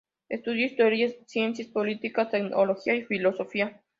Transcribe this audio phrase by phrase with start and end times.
[0.29, 3.81] Estudió Historia, Ciencias Políticas, Teología y Filosofía.